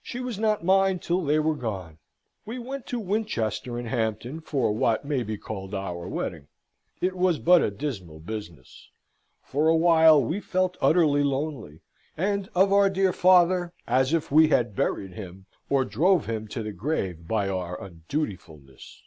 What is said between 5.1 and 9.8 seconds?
be called our wedding. It was but a dismal business. For a